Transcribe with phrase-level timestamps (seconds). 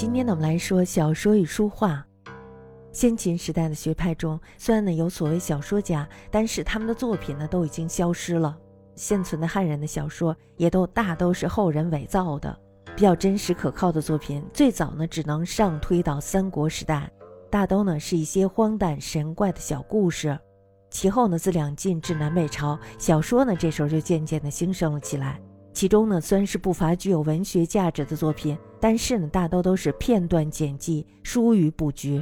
[0.00, 2.06] 今天呢，我们来说小说与书画。
[2.92, 8.56] 先秦时代的学派中，虽然呢有所谓小说家，但是他们的作品呢都已经消失了。
[8.94, 12.56] 现存的汉人的小说也都大都是后人伪造的，
[12.94, 17.10] 比较真实可靠的作品，最早呢只能上推到三国时代，
[17.50, 20.38] 大都呢是一些荒诞神怪的小故事。
[20.92, 25.40] 其后呢，自两晋至南北朝，小说呢这时候就渐渐的兴盛了起来。
[25.78, 32.20] 其中呢，虽然是不乏具有文学价值的作品，但是呢，大多都是片段剪辑，疏于布局。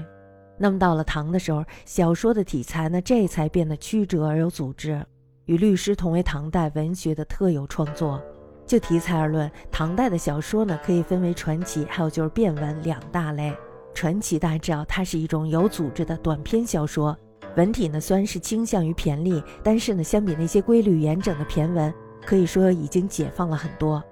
[0.58, 5.02] 那么到了唐的时候，小说的题材呢，这才变得曲折而有组织，
[5.46, 8.22] 与律诗同为唐代文学的特有创作。
[8.66, 13.56] 就题材而论，唐代的小说呢，可以分为传奇，还有就是变文两大类。
[13.94, 17.16] 传奇大家知道，它是一种有组织的短篇小说，
[17.56, 21.90] 文体呢虽然是倾向于骈俪，但是呢，相比那些规律严整的骈文。
[22.26, 24.02] 可以说已经解放了很多。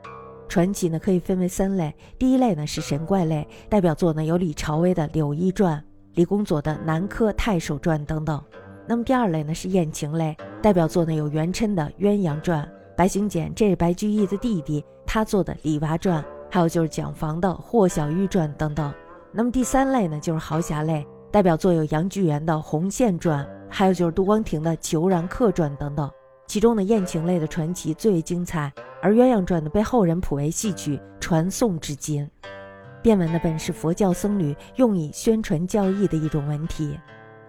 [0.49, 5.77] 传奇呢可以分为三类，第一类呢是神怪类，代表作呢有李朝威的《柳依传》、
[6.15, 8.41] 李公佐的《南柯太守传》等等。
[8.87, 12.63] 那么第二类呢是艳情类，代表作呢有元稛的《鸳鸯传》、
[12.97, 18.93] 白行简这是白居易的弟弟他做的《李娃传》，还有就是蒋房的《霍小玉传》等等。
[19.33, 26.09] 那么第三类呢就是豪侠类，代表作有杨巨源的《红线传》，还有就是杜光庭的《虬髯客传》等等。
[26.55, 32.31] 其中的艳情类的传奇最为精彩，而鸳鸯传呢被后人谱为戏曲，传颂至今。
[33.03, 36.97] 变文呢本是佛教僧侣用以宣传教义的一种文体，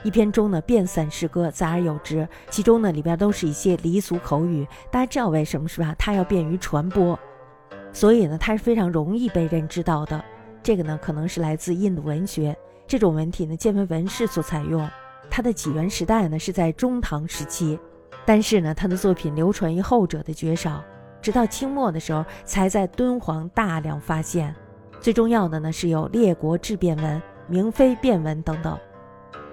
[0.01, 4.67] 一篇中呢遍散诗歌，杂而有之，其中呢里边都是一些离俗口语。
[4.89, 5.93] 大家知道为什么是吧？
[5.99, 7.19] 它要便于传播，
[7.93, 10.19] 所以呢它是非常容易被人知道的。
[10.63, 14.89] 这个呢可能是来自印度文学，这种文体呢渐为文士所采用。
[15.29, 17.79] 它的起源时代呢是在中唐时期。
[18.25, 20.83] 但是呢，他的作品流传于后者的绝少，
[21.21, 24.53] 直到清末的时候才在敦煌大量发现。
[24.99, 28.77] 最重要的呢，是有《列国志变文》《明妃变文》等等。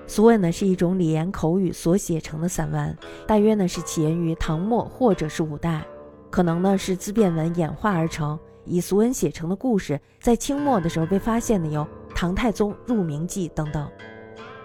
[0.06, 2.96] 俗文呢是一种礼言口语所写成的散文，
[3.26, 5.82] 大约呢是起源于唐末或者是五代，
[6.30, 8.38] 可能呢是自变文演化而成。
[8.64, 11.82] 以俗文写成的故事，在清末的时候被发现的有
[12.14, 13.88] 《唐太宗入明记》等等。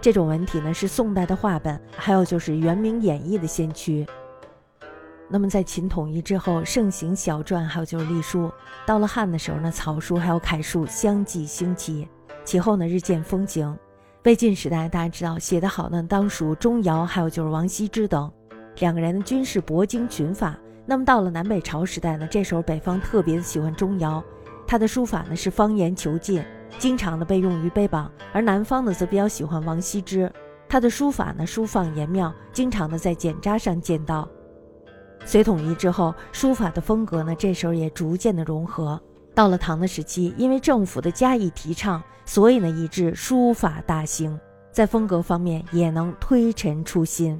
[0.08, 4.08] 这种文体呢是宋代的话本，还有就是元明演义的先驱。
[5.28, 8.50] 那么在秦统一之后，盛行小篆，还有就是隶书。
[8.86, 12.08] 到了汉的时候呢，草书还有楷书相继兴起，
[12.46, 13.78] 其后呢日渐风行。
[14.24, 18.32] 魏晋时代大家知道写得好呢，当属钟繇，还有就是王羲之等
[18.78, 20.58] 两个人呢均是博经群法。
[20.86, 24.24] 那么到了南北朝时代呢，这时候北方特别喜欢钟繇，
[24.68, 26.44] 他的书法呢是方言遒劲。
[26.78, 30.32] 经常的被用于碑榜，而南方呢则比较喜欢王羲之，
[30.70, 34.28] 他的书法呢书放严妙，经常的在简札上见到。
[35.26, 39.02] 隋统一之后，书法的风格呢这时候也逐渐的融合。
[39.34, 44.40] 到了唐的时期，因为政府的加以提倡，所以呢以致书法大兴，
[44.72, 47.40] 在风格方面也能推陈出新。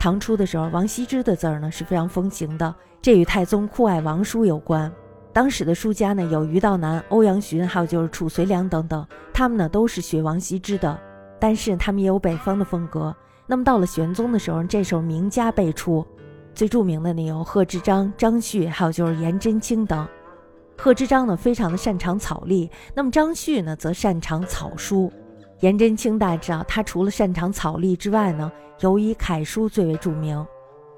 [0.00, 4.92] 唐初的时候，王羲之的字儿呢是非常风行的，这与太宗酷爱王书有关。
[5.32, 10.98] 当时的书家呢，有于道南、欧阳询，还有就是褚遂良等等，他们呢都是学王羲之的，
[11.40, 13.14] 但是他们也有北方的风格。
[13.46, 16.06] 那么到了玄宗的时候，这时候名家辈出，
[16.54, 20.06] 最著名的呢有贺知章、张旭，还有就是颜真卿等。
[20.76, 25.10] 贺知章呢非常的擅长草隶，那么张旭呢则擅长草书。
[25.60, 30.44] 颜真卿大家知道，他除了擅长草隶之外呢，尤以楷书最为著名。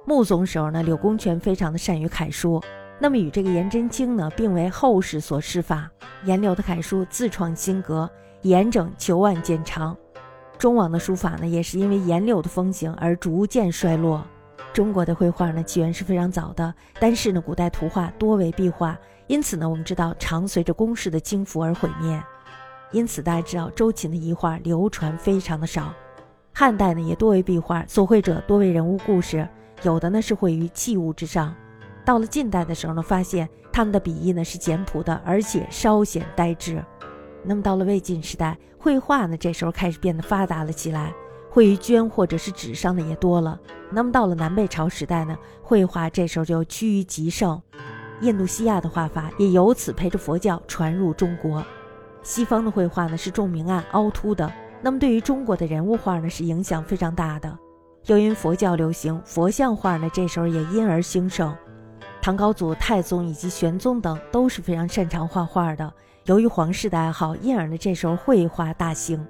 [0.07, 2.61] 穆宗时候呢，柳公权非常的善于楷书。
[3.05, 5.91] 那么与这个颜真卿呢，并为后世所施法。
[6.25, 8.11] 颜柳的楷书自创新格，
[8.41, 9.95] 严整求万见长。
[10.57, 14.27] 中王的书法呢，也是因为颜柳的风行而逐渐衰落。
[14.73, 22.19] 中国的绘画呢，起源是非常早的，但是呢，古代图画多为壁画，因此呢，我们知道常随着宫室的倾覆而毁灭。
[22.91, 25.93] 因此大家知道，周秦的遗画流传非常的少。
[26.55, 29.47] 汉代呢，也多为壁画，所绘者多为人物故事，
[29.83, 31.55] 有的呢是绘于器物之上。
[32.05, 36.85] 到了近代的时候呢，发现他们的笔意呢是简朴的，而且稍显呆滞。
[37.43, 41.13] 那么到了魏晋时代，绘画呢这时候开始变得发达了起来，
[41.51, 43.59] 绘于绢或者是纸上的也多了。
[43.91, 47.61] 那么到了南北朝时代呢，绘画这时候就趋于极盛，
[48.21, 51.65] 印度西亚的画法也由此陪着佛教传入中国。
[52.23, 54.51] 西方的绘画呢是重明暗、凹凸的，
[54.83, 57.59] 那么对于中国的人物画呢是影响非常大的。
[58.07, 61.55] 又因佛教流行，佛像画呢这时候也因而兴盛。
[62.25, 65.93] 唐高祖、太宗以及玄宗等都是非常擅长画画的。
[66.25, 69.23] 由于皇室的爱好，因而呢，这时候绘画大兴。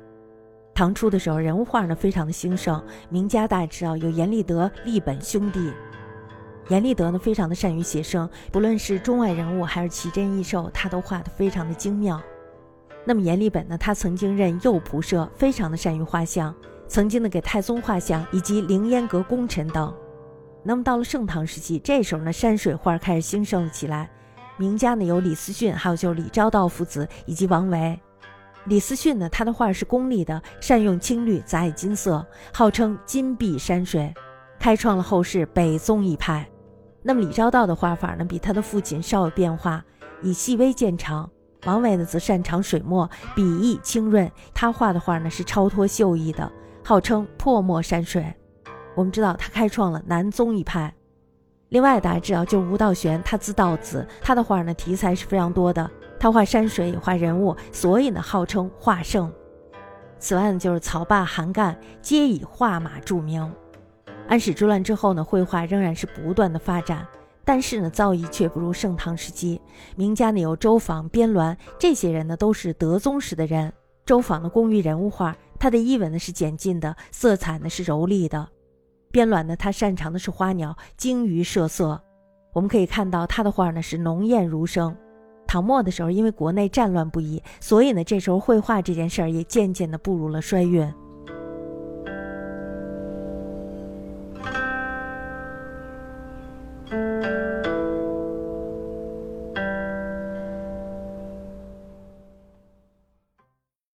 [0.73, 5.73] 唐初的时候，人物画呢非常的兴盛，名家大知道有阎立德、立本兄弟。
[6.69, 12.23] 阎立德呢非常的善于写生，不论是中外人物还是奇珍异兽，他都画得非常的精妙。
[13.05, 16.55] 那么阎立本呢，他曾经任右仆射，非常的善于画像，
[16.87, 19.93] 曾经呢给太宗画像以及凌烟阁功臣等。
[20.65, 24.11] 那么到了盛唐时期，这时候呢山水画开始兴盛了起来，
[24.57, 28.01] 名家呢有李思训，还有就是李昭道父子以及王维。
[28.65, 34.13] 李思训呢，他的画是功利的，善用青绿，杂以金色，号称金碧山水，
[34.59, 36.49] 开创了后世北宗一派。
[37.03, 39.85] 那么李昭道的画法呢，比他的父亲稍有变化，
[40.23, 41.31] 以细微见长。
[41.67, 46.51] 王维呢，则擅长水墨，笔意清润，他画的画呢是超脱秀逸的，
[46.83, 48.35] 号称破墨山水。
[48.95, 50.93] 我们知道他开创了南宗一派。
[51.71, 55.91] 另外大家知道，就吴道玄，他字道子，他的画呢题材是非常多的。
[56.21, 59.33] 他画山水也画人物，所以呢号称画圣。
[60.19, 63.53] 此外呢，就是曹霸、韩干皆以画马著名。
[64.27, 67.07] 安史之乱之后呢，绘画仍然是不断的发展，
[67.45, 69.61] 但是呢，造诣却不如盛唐时期。
[69.97, 73.71] 名家呢有周昉、边鸾，这些人呢都是德宗时的人。
[74.07, 78.49] 周昉的工于人物画，他的衣纹呢是简净的，色彩呢是柔丽的。
[79.15, 82.03] 边鸾呢，他擅长的是花鸟，精于设色。
[82.53, 84.93] 我们可以看到他的画呢是浓艳如生。
[85.47, 90.93] 唐末的时候，因为国内战乱不已，所以呢，这时候绘画这件事儿也渐渐的步入了衰运。